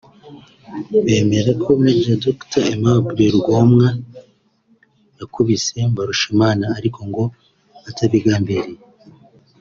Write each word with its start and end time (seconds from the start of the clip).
bemera 1.03 1.51
ko 1.63 1.69
Maj 1.83 2.03
Dr 2.23 2.63
Aimable 2.71 3.25
Rugomwa 3.33 3.87
yakubise 5.19 5.75
Mbarushimana 5.91 6.65
ariko 6.77 6.99
ngo 7.09 7.23
atabigambiriye 7.89 8.77